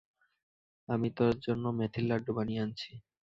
[0.89, 2.91] আমি তোর জন্যে মেথির লাড্ডু বানিয়ে আনছি।